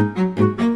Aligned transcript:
Com 0.00 0.64
o 0.64 0.69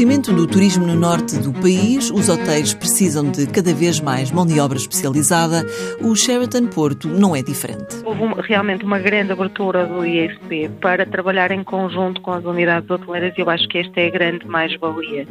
crescimento 0.00 0.32
do 0.32 0.46
turismo 0.46 0.86
no 0.86 0.94
norte 0.94 1.38
do 1.38 1.52
país, 1.52 2.10
os 2.10 2.30
hotéis 2.30 2.72
precisam 2.72 3.30
de 3.30 3.46
cada 3.46 3.74
vez 3.74 4.00
mais 4.00 4.30
mão 4.30 4.46
de 4.46 4.58
obra 4.58 4.78
especializada. 4.78 5.62
O 6.00 6.16
Sheraton 6.16 6.68
Porto 6.68 7.06
não 7.06 7.36
é 7.36 7.42
diferente. 7.42 7.96
Houve 8.02 8.22
realmente 8.48 8.82
uma 8.82 8.98
grande 8.98 9.32
abertura 9.32 9.84
do 9.84 10.02
ISP 10.02 10.70
para 10.80 11.04
trabalhar 11.04 11.50
em 11.50 11.62
conjunto 11.62 12.18
com 12.22 12.32
as 12.32 12.42
unidades 12.46 12.88
hoteleiras 12.88 13.36
e 13.36 13.42
eu 13.42 13.50
acho 13.50 13.68
que 13.68 13.76
esta 13.76 14.00
é 14.00 14.06
a 14.06 14.10
grande 14.10 14.46
mais-valia, 14.46 15.28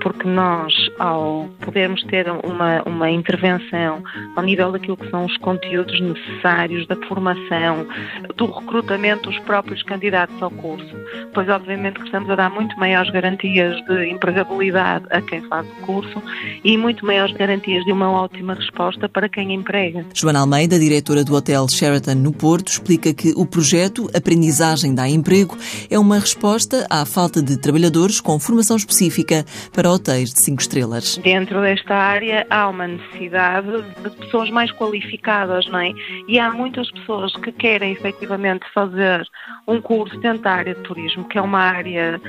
porque 0.00 0.28
nós, 0.28 0.72
ao 1.00 1.48
podermos 1.60 2.00
ter 2.04 2.30
uma, 2.44 2.80
uma 2.86 3.10
intervenção 3.10 4.04
ao 4.36 4.44
nível 4.44 4.70
daquilo 4.70 4.96
que 4.96 5.10
são 5.10 5.24
os 5.24 5.36
conteúdos 5.38 6.00
necessários, 6.00 6.86
da 6.86 6.94
formação, 7.08 7.88
do 8.36 8.46
recrutamento 8.46 9.28
dos 9.28 9.38
próprios 9.40 9.82
candidatos 9.82 10.40
ao 10.40 10.50
curso, 10.52 10.94
pois 11.34 11.48
obviamente 11.48 11.98
que 11.98 12.04
estamos 12.04 12.30
a 12.30 12.36
dar 12.36 12.50
muito 12.50 12.78
maiores 12.78 13.10
garantias 13.10 13.32
garantias 13.32 13.84
de 13.86 14.10
empregabilidade 14.12 15.06
a 15.10 15.20
quem 15.20 15.40
faz 15.42 15.66
o 15.66 15.86
curso 15.86 16.22
e 16.64 16.76
muito 16.76 17.04
maiores 17.04 17.34
garantias 17.36 17.84
de 17.84 17.92
uma 17.92 18.10
ótima 18.10 18.54
resposta 18.54 19.08
para 19.08 19.28
quem 19.28 19.52
emprega. 19.52 20.04
Joana 20.14 20.40
Almeida, 20.40 20.78
diretora 20.78 21.24
do 21.24 21.34
Hotel 21.34 21.66
Sheraton 21.68 22.14
no 22.14 22.32
Porto, 22.32 22.68
explica 22.68 23.12
que 23.12 23.32
o 23.36 23.46
projeto 23.46 24.08
Aprendizagem 24.14 24.94
dá 24.94 25.08
Emprego 25.08 25.56
é 25.90 25.98
uma 25.98 26.18
resposta 26.18 26.86
à 26.90 27.04
falta 27.04 27.42
de 27.42 27.60
trabalhadores 27.60 28.20
com 28.20 28.38
formação 28.38 28.76
específica 28.76 29.44
para 29.72 29.90
hotéis 29.90 30.32
de 30.32 30.42
5 30.42 30.60
estrelas. 30.60 31.16
Dentro 31.18 31.60
desta 31.60 31.94
área 31.94 32.46
há 32.50 32.68
uma 32.68 32.86
necessidade 32.86 33.68
de 34.02 34.10
pessoas 34.16 34.50
mais 34.50 34.70
qualificadas, 34.72 35.66
não 35.68 35.78
é? 35.78 35.92
E 36.28 36.38
há 36.38 36.50
muitas 36.50 36.90
pessoas 36.90 37.34
que 37.36 37.52
querem 37.52 37.92
efetivamente 37.92 38.64
fazer 38.74 39.26
um 39.66 39.80
curso 39.80 40.18
dentro 40.18 40.42
da 40.42 40.52
área 40.52 40.74
de 40.74 40.80
turismo, 40.82 41.24
que 41.28 41.38
é 41.38 41.42
uma 41.42 41.60
área 41.60 42.20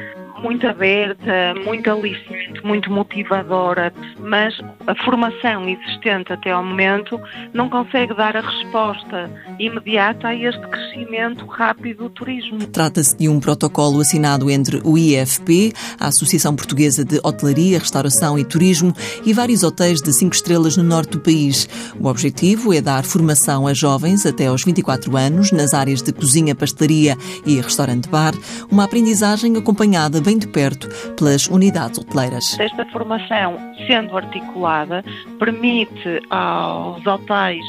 muito 0.42 0.68
aberta, 0.68 1.54
muito 1.66 1.73
muito 1.74 1.90
ali. 1.92 2.43
Muito 2.62 2.92
motivadora, 2.92 3.94
mas 4.20 4.54
a 4.86 4.96
formação 5.04 5.68
existente 5.68 6.34
até 6.34 6.52
ao 6.52 6.64
momento 6.64 7.20
não 7.54 7.70
consegue 7.70 8.14
dar 8.14 8.36
a 8.36 8.42
resposta 8.42 9.32
imediata 9.60 10.28
a 10.28 10.36
este 10.36 10.62
crescimento 10.68 11.46
rápido 11.46 12.04
do 12.04 12.10
turismo. 12.10 12.60
Trata-se 12.68 13.16
de 13.18 13.30
um 13.30 13.40
protocolo 13.40 14.02
assinado 14.02 14.50
entre 14.50 14.82
o 14.84 14.98
IFP, 14.98 15.74
a 16.00 16.08
Associação 16.08 16.56
Portuguesa 16.56 17.06
de 17.06 17.20
Hotelaria, 17.24 17.80
Restauração 17.80 18.38
e 18.38 18.44
Turismo, 18.44 18.94
e 19.26 19.34
vários 19.34 19.64
hotéis 19.64 20.02
de 20.02 20.12
cinco 20.12 20.36
estrelas 20.36 20.76
no 20.76 20.84
norte 20.84 21.12
do 21.12 21.20
país. 21.20 21.68
O 22.00 22.08
objetivo 22.08 22.74
é 22.74 22.82
dar 22.82 23.04
formação 23.04 23.68
a 23.68 23.74
jovens 23.74 24.26
até 24.26 24.48
aos 24.48 24.64
24 24.64 25.16
anos 25.16 25.52
nas 25.52 25.74
áreas 25.74 26.02
de 26.02 26.12
cozinha, 26.12 26.56
pastelaria 26.56 27.18
e 27.46 27.60
restaurante-bar, 27.60 28.34
uma 28.70 28.84
aprendizagem 28.84 29.56
acompanhada 29.56 30.20
bem 30.20 30.38
de 30.38 30.48
perto 30.48 30.88
pelas 31.16 31.48
unidades 31.48 32.00
hoteleiras. 32.00 32.43
Esta 32.60 32.86
formação, 32.92 33.58
sendo 33.88 34.18
articulada, 34.18 35.04
permite 35.40 36.22
aos 36.30 37.06
hotéis 37.06 37.66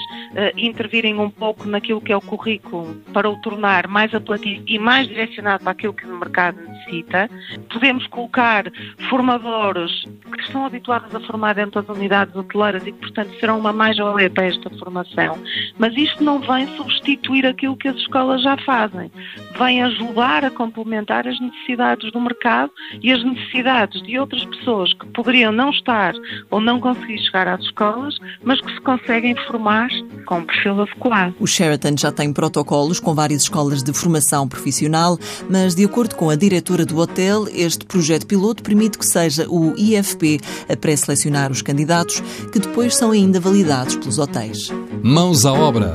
intervirem 0.57 1.19
um 1.19 1.31
pouco 1.31 1.67
naquilo 1.69 2.01
que 2.01 2.13
é 2.13 2.17
o 2.17 2.21
currículo 2.21 2.95
para 3.13 3.29
o 3.29 3.41
tornar 3.41 3.87
mais 3.87 4.15
apelativo 4.15 4.65
e 4.67 4.79
mais 4.79 5.09
direcionado 5.09 5.63
para 5.63 5.73
aquilo 5.73 5.93
que 5.93 6.07
o 6.07 6.19
mercado 6.19 6.61
necessita. 6.61 7.31
Podemos 7.73 8.07
colocar 8.09 8.65
formadores 9.09 10.05
que 10.33 10.43
estão 10.43 10.67
habituados 10.67 11.15
a 11.15 11.21
formar 11.21 11.55
dentro 11.55 11.81
das 11.81 11.97
unidades 11.97 12.35
hoteleiras 12.35 12.87
e 12.87 12.93
que, 12.93 12.99
portanto, 12.99 13.39
serão 13.39 13.59
uma 13.59 13.73
mais-valia 13.73 14.31
para 14.31 14.47
esta 14.47 14.71
formação. 14.71 15.39
Mas 15.79 15.97
isto 15.97 16.23
não 16.23 16.41
vem 16.41 16.67
substituir 16.77 17.47
aquilo 17.47 17.77
que 17.77 17.89
as 17.89 17.97
escolas 17.97 18.43
já 18.43 18.57
fazem. 18.59 19.11
Vem 19.59 19.83
ajudar 19.83 20.45
a 20.45 20.51
complementar 20.51 21.27
as 21.27 21.39
necessidades 21.41 22.11
do 22.13 22.21
mercado 22.21 22.73
e 23.03 23.13
as 23.13 23.23
necessidades 23.23 24.03
de 24.03 24.19
outras 24.19 24.45
pessoas 24.47 24.93
que 24.95 25.07
poderiam 25.09 25.53
não 25.53 25.71
estar 25.71 26.15
ou 26.51 26.61
não 26.61 26.81
conseguir 26.81 27.19
chegar 27.19 27.49
às 27.49 27.61
escolas, 27.63 28.19
mas 28.43 28.61
que 28.61 28.73
se 28.73 28.81
conseguem 28.81 29.35
formar 29.47 29.89
com 30.25 30.39
um 30.39 30.45
perfil 30.45 30.83
adequado. 30.83 31.35
O 31.39 31.47
Sheraton 31.47 31.95
já 31.99 32.11
tem 32.11 32.33
protocolos 32.33 33.01
com 33.01 33.15
várias 33.15 33.43
escolas 33.43 33.83
de 33.83 33.93
formação 33.93 34.49
profissional, 34.49 35.19
mas 35.49 35.75
de 35.75 35.85
acordo 35.85 36.15
com 36.17 36.31
a 36.31 36.37
diretora 36.37 36.87
do 36.87 36.99
hotel, 36.99 37.47
este 37.53 37.85
projeto 37.85 38.27
piloto 38.27 38.63
permite 38.63 38.99
que 38.99 39.07
seja 39.07 39.47
o 39.49 39.75
IFP 39.77 40.41
a 40.69 40.77
pré-selecionar 40.77 41.51
os 41.53 41.63
candidatos, 41.63 42.23
que 42.53 42.59
depois 42.59 42.97
são 42.97 43.11
ainda 43.11 43.39
validados 43.41 43.97
pelos 43.97 44.19
hotéis. 44.19 44.71
Mãos 45.03 45.45
à 45.45 45.53
obra. 45.53 45.95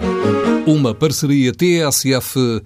Uma 0.66 0.94
parceria 0.94 1.51
TSF-IEFP. 1.51 2.59